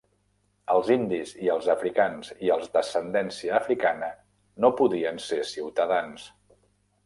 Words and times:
Els 0.75 0.87
indis 0.95 1.33
i 1.47 1.51
els 1.55 1.67
africans 1.73 2.33
i 2.47 2.49
els 2.57 2.73
d'ascendència 2.77 3.61
africana 3.61 4.11
no 4.65 4.75
podien 4.83 5.23
ser 5.31 5.41
ciutadans. 5.55 6.29